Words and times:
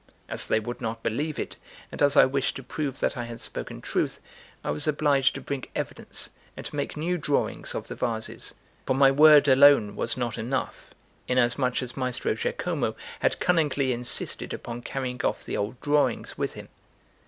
As 0.27 0.47
they 0.47 0.59
would 0.59 0.81
not 0.81 1.03
believe 1.03 1.37
it, 1.37 1.57
and 1.91 2.01
as 2.01 2.17
I 2.17 2.25
wished 2.25 2.55
to 2.55 2.63
prove 2.63 3.01
that 3.01 3.15
I 3.15 3.25
had 3.25 3.39
spoken 3.39 3.81
truth, 3.81 4.19
I 4.63 4.71
was 4.71 4.87
obliged 4.87 5.35
to 5.35 5.41
bring 5.41 5.65
evidence 5.75 6.31
and 6.57 6.65
to 6.65 6.75
make 6.75 6.97
new 6.97 7.19
drawings 7.19 7.75
of 7.75 7.87
the 7.87 7.93
vases; 7.93 8.55
for 8.87 8.95
my 8.95 9.11
word 9.11 9.47
alone 9.47 9.95
was 9.95 10.17
not 10.17 10.39
enough, 10.39 10.87
inasmuch 11.27 11.83
as 11.83 11.95
Maestro 11.95 12.33
Giacomo 12.33 12.95
had 13.19 13.39
cunningly 13.39 13.93
insisted 13.93 14.55
upon 14.55 14.81
carrying 14.81 15.21
off 15.23 15.45
the 15.45 15.55
old 15.55 15.79
drawings 15.81 16.35
with 16.35 16.53
him. 16.55 16.69